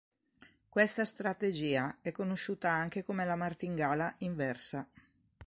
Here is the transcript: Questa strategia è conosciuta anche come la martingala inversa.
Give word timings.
Questa 0.67 1.05
strategia 1.05 1.99
è 2.01 2.11
conosciuta 2.11 2.71
anche 2.71 3.03
come 3.03 3.23
la 3.23 3.35
martingala 3.35 4.11
inversa. 4.21 4.89